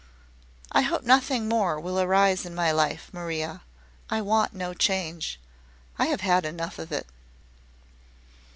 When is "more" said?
1.47-1.79